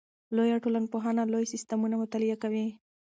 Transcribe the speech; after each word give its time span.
لویه 0.35 0.57
ټولنپوهنه 0.63 1.23
لوی 1.33 1.45
سیستمونه 1.53 1.95
مطالعه 2.01 2.37
کوي. 2.43 2.67